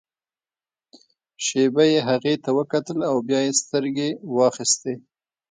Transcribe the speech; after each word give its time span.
شېبه 1.45 1.83
يې 1.91 1.99
هغې 2.09 2.35
ته 2.43 2.49
وکتل 2.59 2.97
او 3.09 3.15
بيا 3.27 3.39
يې 3.45 3.53
سترګې 3.61 4.09
واخيستې. 4.35 4.93